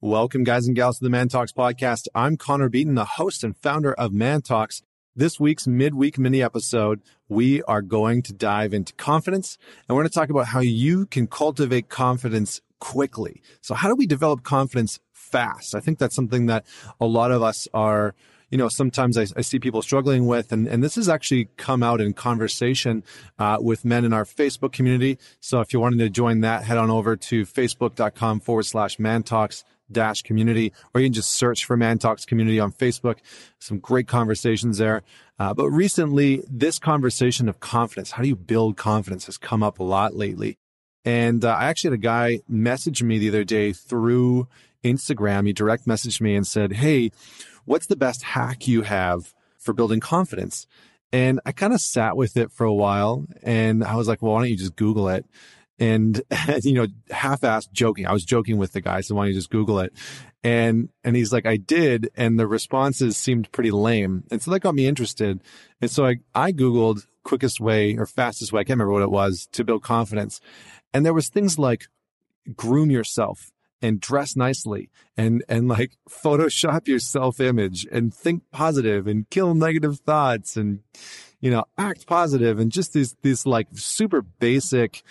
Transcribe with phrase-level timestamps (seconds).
[0.00, 2.06] Welcome, guys and gals, to the ManTalks podcast.
[2.14, 4.80] I'm Connor Beaton, the host and founder of ManTalks.
[5.16, 9.58] This week's midweek mini episode, we are going to dive into confidence
[9.88, 13.42] and we're going to talk about how you can cultivate confidence quickly.
[13.60, 15.74] So, how do we develop confidence fast?
[15.74, 16.64] I think that's something that
[17.00, 18.14] a lot of us are
[18.50, 21.82] you know, sometimes I, I, see people struggling with, and, and this has actually come
[21.82, 23.04] out in conversation
[23.38, 25.18] uh, with men in our Facebook community.
[25.38, 29.22] So if you wanted to join that, head on over to facebook.com forward slash man
[29.22, 33.18] talks dash community, or you can just search for ManTalks community on Facebook.
[33.58, 35.02] Some great conversations there.
[35.38, 39.78] Uh, but recently, this conversation of confidence, how do you build confidence, has come up
[39.78, 40.58] a lot lately.
[41.04, 44.48] And uh, I actually had a guy message me the other day through
[44.84, 45.46] Instagram.
[45.46, 47.12] He direct messaged me and said, Hey,
[47.64, 50.66] what's the best hack you have for building confidence?
[51.12, 54.34] And I kind of sat with it for a while and I was like, well,
[54.34, 55.24] why don't you just Google it?
[55.78, 56.22] And
[56.62, 58.06] you know half-assed joking.
[58.06, 59.92] I was joking with the guy so why don't you just google it?
[60.44, 64.24] And and he's like i did and the responses seemed pretty lame.
[64.30, 65.40] And so that got me interested.
[65.80, 69.10] And so i i googled quickest way or fastest way i can't remember what it
[69.10, 70.40] was to build confidence.
[70.94, 71.86] And there was things like
[72.56, 79.06] groom yourself and dress nicely and and like photoshop your self image and think positive
[79.06, 80.80] and kill negative thoughts and
[81.40, 85.02] you know act positive and just these these like super basic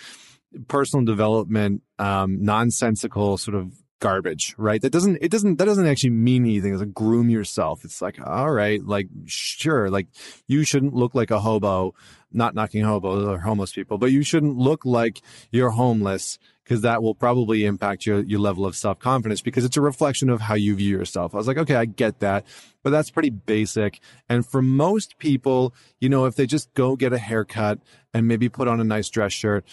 [0.68, 4.80] personal development, um, nonsensical sort of garbage, right?
[4.80, 6.72] That doesn't, it doesn't, that doesn't actually mean anything.
[6.72, 7.84] It's like groom yourself.
[7.84, 10.08] It's like, all right, like, sure, like
[10.46, 11.94] you shouldn't look like a hobo,
[12.32, 17.02] not knocking hobos or homeless people, but you shouldn't look like you're homeless because that
[17.02, 20.54] will probably impact your, your level of self confidence because it's a reflection of how
[20.54, 21.34] you view yourself.
[21.34, 22.44] I was like, okay, I get that,
[22.82, 24.00] but that's pretty basic.
[24.28, 27.78] And for most people, you know, if they just go get a haircut
[28.12, 29.64] and maybe put on a nice dress shirt,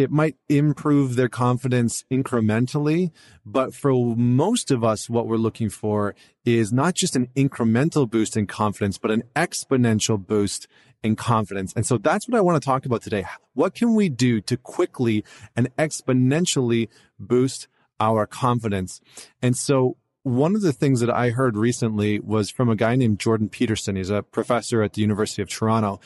[0.00, 3.10] it might improve their confidence incrementally.
[3.44, 8.36] But for most of us, what we're looking for is not just an incremental boost
[8.36, 10.66] in confidence, but an exponential boost
[11.02, 11.74] in confidence.
[11.76, 13.26] And so that's what I want to talk about today.
[13.52, 15.22] What can we do to quickly
[15.54, 16.88] and exponentially
[17.18, 17.68] boost
[17.98, 19.02] our confidence?
[19.42, 23.18] And so one of the things that I heard recently was from a guy named
[23.18, 23.96] Jordan Peterson.
[23.96, 26.00] He's a professor at the University of Toronto.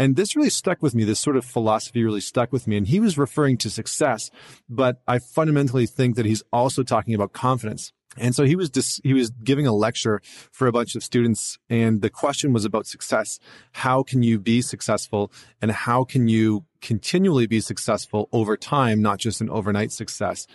[0.00, 1.04] And this really stuck with me.
[1.04, 2.78] This sort of philosophy really stuck with me.
[2.78, 4.30] And he was referring to success,
[4.66, 7.92] but I fundamentally think that he's also talking about confidence.
[8.16, 10.22] And so he was dis- he was giving a lecture
[10.52, 13.38] for a bunch of students and the question was about success.
[13.72, 15.30] How can you be successful
[15.60, 20.46] and how can you continually be successful over time, not just an overnight success?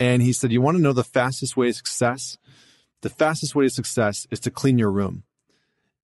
[0.00, 2.38] And he said, you want to know the fastest way to success?
[3.02, 5.22] The fastest way to success is to clean your room.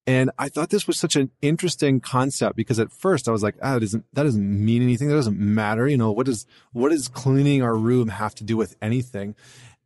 [0.06, 3.56] And I thought this was such an interesting concept because at first I was like,
[3.60, 5.08] ah, that doesn't, that doesn't mean anything.
[5.08, 5.88] That doesn't matter.
[5.88, 9.34] You know, what does, what does cleaning our room have to do with anything?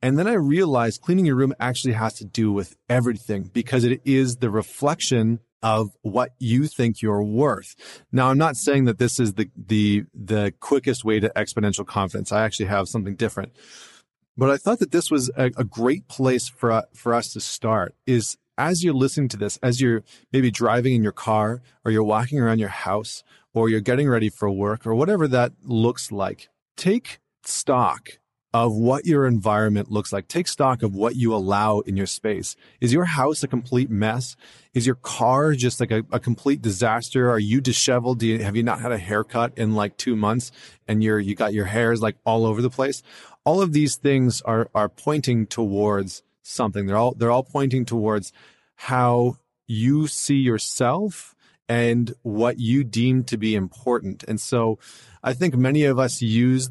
[0.03, 4.01] And then I realized cleaning your room actually has to do with everything because it
[4.05, 7.75] is the reflection of what you think you're worth.
[8.11, 12.33] Now, I'm not saying that this is the, the, the quickest way to exponential confidence.
[12.33, 13.53] I actually have something different.
[14.39, 17.95] But I thought that this was a, a great place for, for us to start
[18.07, 22.05] is as you're listening to this, as you're maybe driving in your car or you're
[22.05, 26.51] walking around your house or you're getting ready for work or whatever that looks like,
[26.77, 28.19] take stock
[28.53, 30.29] of what your environment looks like.
[30.29, 32.55] Take stock of what you allow in your space.
[32.81, 34.37] Is your house a complete mess?
[34.75, 37.31] Is your car just like a, a complete disaster?
[37.31, 38.19] Are you disheveled?
[38.19, 40.53] Do you, have you not had a haircut in like two months
[40.87, 43.03] and you're, you got your hairs like all over the place?
[43.45, 46.87] All of these things are, are pointing towards something.
[46.87, 48.33] They're all they're all pointing towards
[48.77, 49.37] how
[49.67, 51.35] you see yourself
[51.69, 54.25] and what you deem to be important.
[54.27, 54.79] And so
[55.23, 56.71] I think many of us use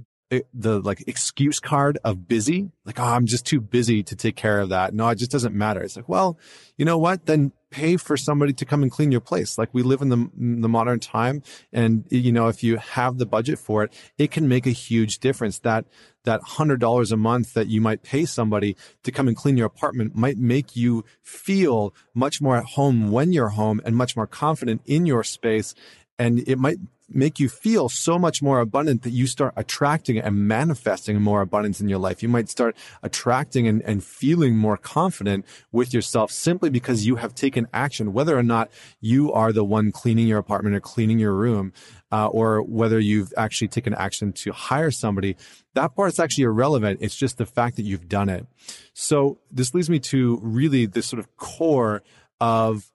[0.53, 4.59] the like excuse card of busy, like, oh, I'm just too busy to take care
[4.59, 4.93] of that.
[4.93, 5.81] No, it just doesn't matter.
[5.81, 6.37] It's like, well,
[6.77, 7.25] you know what?
[7.25, 9.57] Then pay for somebody to come and clean your place.
[9.57, 11.43] Like we live in the, the modern time.
[11.71, 15.19] And, you know, if you have the budget for it, it can make a huge
[15.19, 15.59] difference.
[15.59, 15.85] That,
[16.23, 19.67] that hundred dollars a month that you might pay somebody to come and clean your
[19.67, 24.27] apartment might make you feel much more at home when you're home and much more
[24.27, 25.75] confident in your space.
[26.17, 26.79] And it might
[27.11, 31.81] make you feel so much more abundant that you start attracting and manifesting more abundance
[31.81, 32.21] in your life.
[32.21, 37.35] You might start attracting and, and feeling more confident with yourself simply because you have
[37.35, 38.69] taken action, whether or not
[39.01, 41.73] you are the one cleaning your apartment or cleaning your room.
[42.11, 45.35] Uh, or whether you've actually taken action to hire somebody,
[45.75, 46.97] that part is actually irrelevant.
[47.03, 48.47] It's just the fact that you've done it.
[48.93, 52.01] So this leads me to really this sort of core
[52.41, 52.89] of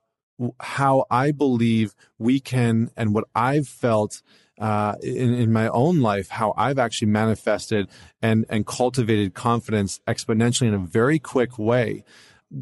[0.61, 4.23] how I believe we can and what I've felt
[4.59, 7.89] uh, in, in my own life, how I've actually manifested
[8.23, 12.05] and, and cultivated confidence exponentially in a very quick way.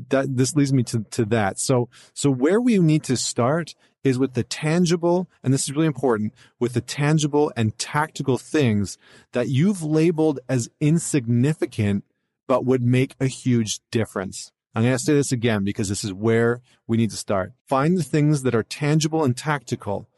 [0.09, 1.59] That this leads me to, to that.
[1.59, 5.87] So, so where we need to start is with the tangible, and this is really
[5.87, 8.97] important, with the tangible and tactical things
[9.33, 12.05] that you've labeled as insignificant,
[12.49, 14.51] but would make a huge difference.
[14.75, 17.53] I'm going to say this again because this is where we need to start.
[17.69, 20.09] Find the things that are tangible and tactical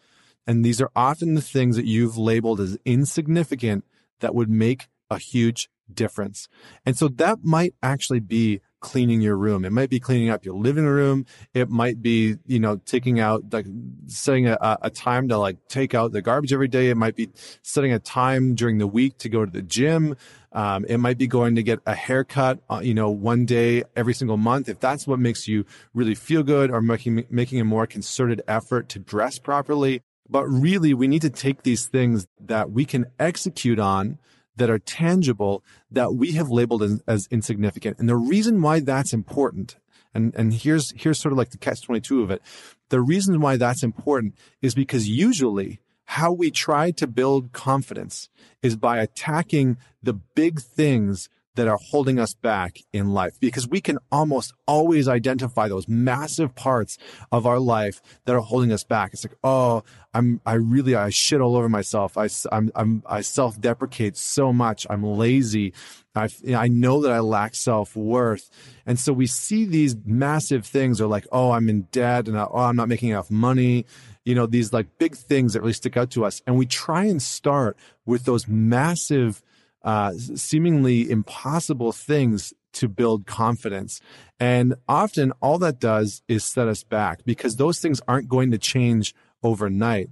[0.47, 3.85] and these are often the things that you've labeled as insignificant
[4.21, 6.49] that would make a huge difference.
[6.85, 9.65] And so that might actually be cleaning your room.
[9.65, 11.25] It might be cleaning up your living room.
[11.55, 13.67] It might be, you know, taking out, like
[14.07, 16.91] setting a, a time to like take out the garbage every day.
[16.91, 17.31] It might be
[17.63, 20.17] setting a time during the week to go to the gym.
[20.55, 24.15] Um, it might be going to get a haircut, uh, you know, one day every
[24.15, 24.69] single month.
[24.69, 28.89] If that's what makes you really feel good or making, making a more concerted effort
[28.91, 33.79] to dress properly, but really, we need to take these things that we can execute
[33.79, 34.19] on
[34.57, 37.99] that are tangible that we have labeled as, as insignificant.
[37.99, 39.77] And the reason why that's important,
[40.15, 42.41] and, and here's, here's sort of like the catch 22 of it.
[42.89, 48.29] The reason why that's important is because usually how we try to build confidence
[48.63, 53.81] is by attacking the big things that are holding us back in life because we
[53.81, 56.99] can almost always identify those massive parts
[57.31, 59.13] of our life that are holding us back.
[59.13, 62.19] It's like, oh, I'm, I really, I shit all over myself.
[62.19, 64.87] I, I'm, I'm, I self deprecate so much.
[64.91, 65.73] I'm lazy.
[66.17, 68.51] I, I know that I lack self worth.
[68.85, 72.51] And so we see these massive things are like, oh, I'm in debt and oh,
[72.53, 73.87] I'm not making enough money.
[74.25, 76.43] You know, these like big things that really stick out to us.
[76.47, 77.77] And we try and start
[78.07, 79.43] with those massive,
[79.83, 84.01] uh, seemingly impossible things to build confidence.
[84.39, 88.59] And often all that does is set us back because those things aren't going to
[88.59, 90.11] change overnight.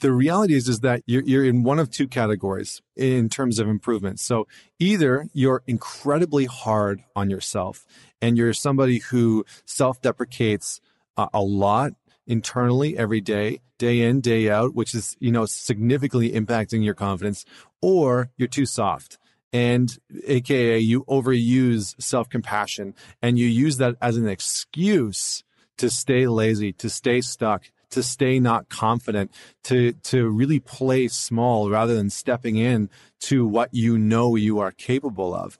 [0.00, 3.68] The reality is, is that you're, you're in one of two categories in terms of
[3.68, 4.18] improvement.
[4.18, 4.48] So
[4.80, 7.86] either you're incredibly hard on yourself
[8.20, 10.80] and you're somebody who self deprecates
[11.16, 11.94] a lot
[12.28, 17.44] internally every day, day in, day out, which is, you know, significantly impacting your confidence,
[17.82, 19.18] or you're too soft.
[19.52, 25.42] And AKA you overuse self compassion and you use that as an excuse
[25.78, 29.32] to stay lazy, to stay stuck, to stay not confident,
[29.64, 32.90] to, to really play small rather than stepping in
[33.20, 35.58] to what you know you are capable of.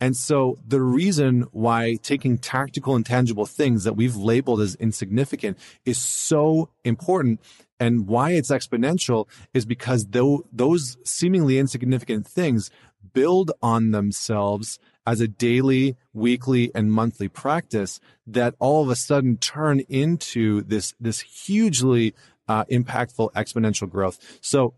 [0.00, 5.58] And so the reason why taking tactical and tangible things that we've labeled as insignificant
[5.84, 7.40] is so important
[7.80, 12.70] and why it's exponential is because those seemingly insignificant things
[13.12, 19.36] build on themselves as a daily, weekly, and monthly practice that all of a sudden
[19.36, 22.14] turn into this, this hugely
[22.48, 24.38] uh, impactful exponential growth.
[24.40, 24.74] So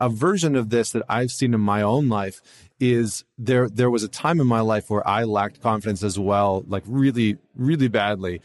[0.00, 2.40] a version of this that I've seen in my own life
[2.80, 6.64] is there there was a time in my life where I lacked confidence as well,
[6.66, 8.40] like really, really badly.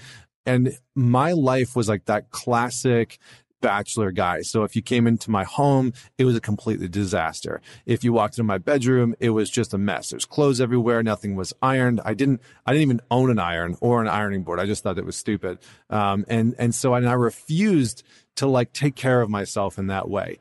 [0.46, 3.20] And my life was like that classic
[3.62, 4.42] bachelor guy.
[4.42, 7.62] So if you came into my home, it was a completely disaster.
[7.86, 10.10] If you walked into my bedroom, it was just a mess.
[10.10, 11.02] There's clothes everywhere.
[11.04, 12.02] Nothing was ironed.
[12.06, 14.60] I didn't, I didn't even own an iron or an ironing board.
[14.60, 15.60] I just thought it was stupid.
[15.90, 18.04] Um, and, and so, and I refused
[18.36, 20.38] to like take care of myself in that way.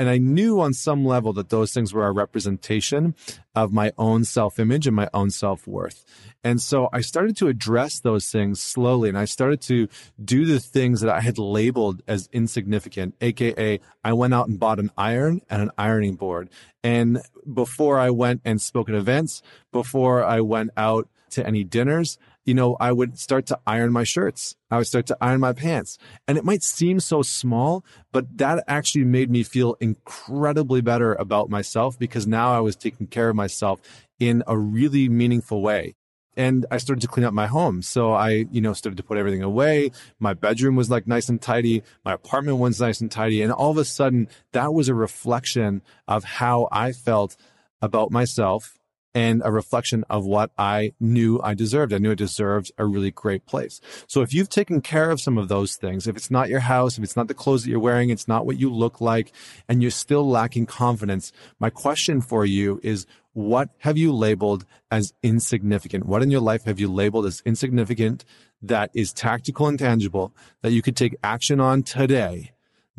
[0.00, 3.14] And I knew on some level that those things were a representation
[3.54, 6.06] of my own self image and my own self worth.
[6.42, 9.88] And so I started to address those things slowly and I started to
[10.24, 14.78] do the things that I had labeled as insignificant, AKA I went out and bought
[14.78, 16.48] an iron and an ironing board.
[16.82, 17.20] And
[17.52, 22.54] before I went and spoke at events, before I went out to any dinners, you
[22.54, 24.56] know, I would start to iron my shirts.
[24.70, 25.98] I would start to iron my pants.
[26.26, 31.50] And it might seem so small, but that actually made me feel incredibly better about
[31.50, 33.80] myself because now I was taking care of myself
[34.18, 35.94] in a really meaningful way.
[36.36, 37.82] And I started to clean up my home.
[37.82, 39.90] So I, you know, started to put everything away.
[40.18, 41.82] My bedroom was like nice and tidy.
[42.04, 43.42] My apartment was nice and tidy.
[43.42, 47.36] And all of a sudden, that was a reflection of how I felt
[47.82, 48.78] about myself
[49.14, 51.92] and a reflection of what I knew I deserved.
[51.92, 53.80] I knew I deserved a really great place.
[54.06, 56.96] So if you've taken care of some of those things, if it's not your house,
[56.96, 59.32] if it's not the clothes that you're wearing, it's not what you look like,
[59.68, 65.12] and you're still lacking confidence, my question for you is, what have you labeled as
[65.22, 66.04] insignificant?
[66.04, 68.24] What in your life have you labeled as insignificant
[68.60, 72.50] that is tactical and tangible that you could take action on today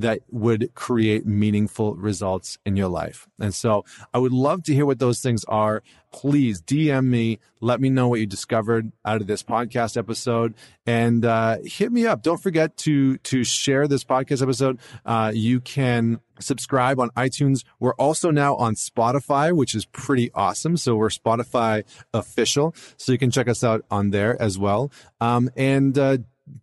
[0.01, 3.27] that would create meaningful results in your life.
[3.39, 5.81] And so I would love to hear what those things are.
[6.11, 7.39] Please DM me.
[7.61, 10.53] Let me know what you discovered out of this podcast episode
[10.85, 12.21] and uh, hit me up.
[12.21, 14.79] Don't forget to, to share this podcast episode.
[15.05, 17.63] Uh, you can subscribe on iTunes.
[17.79, 20.75] We're also now on Spotify, which is pretty awesome.
[20.75, 22.75] So we're Spotify official.
[22.97, 24.91] So you can check us out on there as well.
[25.21, 26.17] Um, and uh,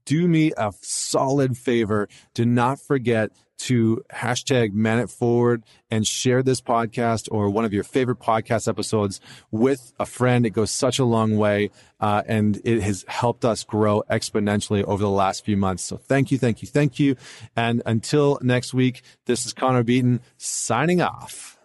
[0.05, 2.09] do me a solid favor.
[2.35, 7.73] Do not forget to hashtag man it forward and share this podcast or one of
[7.73, 10.47] your favorite podcast episodes with a friend.
[10.47, 11.71] It goes such a long way.
[12.01, 15.83] Uh, and it has helped us grow exponentially over the last few months.
[15.83, 17.17] So thank you, thank you, thank you.
[17.57, 21.58] And until next week, this is Connor Beaton signing off.